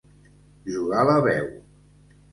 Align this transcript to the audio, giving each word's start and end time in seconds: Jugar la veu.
Jugar 0.75 1.03
la 1.11 1.19
veu. 1.27 1.47